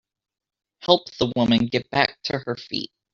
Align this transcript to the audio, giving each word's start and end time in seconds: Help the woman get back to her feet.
Help 0.79 1.11
the 1.19 1.31
woman 1.35 1.67
get 1.67 1.87
back 1.91 2.17
to 2.23 2.39
her 2.47 2.55
feet. 2.55 2.89